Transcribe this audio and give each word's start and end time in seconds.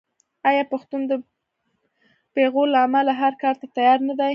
آیا 0.49 0.63
پښتون 0.71 1.01
د 1.11 1.13
پېغور 2.33 2.67
له 2.73 2.79
امله 2.85 3.11
هر 3.21 3.33
کار 3.41 3.55
ته 3.59 3.65
تیار 3.75 3.99
نه 4.07 4.13
دی؟ 4.19 4.29